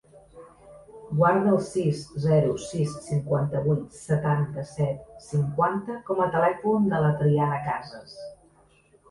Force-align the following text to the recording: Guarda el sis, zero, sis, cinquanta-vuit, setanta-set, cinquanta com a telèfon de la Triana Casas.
Guarda 1.17 1.51
el 1.57 1.59
sis, 1.67 1.99
zero, 2.23 2.55
sis, 2.63 2.95
cinquanta-vuit, 3.09 3.83
setanta-set, 4.07 5.13
cinquanta 5.27 5.99
com 6.09 6.25
a 6.27 6.29
telèfon 6.39 6.91
de 6.97 7.05
la 7.07 7.15
Triana 7.23 7.63
Casas. 7.71 8.19